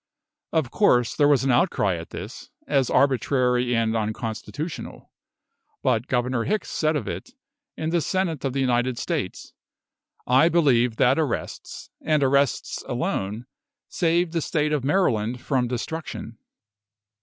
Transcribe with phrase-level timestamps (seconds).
[0.51, 5.11] Of course there was an outcry at this, as arbitrary and unconstitutional.
[5.83, 7.35] But Governor Hicks said of it,
[7.77, 9.53] in the Senate of the United States,
[10.25, 13.45] "I believe that arrests, and arrests alone,
[13.89, 16.39] saved the State of Maryland from destruction."